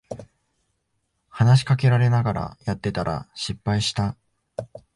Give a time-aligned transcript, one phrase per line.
[1.29, 4.17] 話しかけられながらやってたら失敗した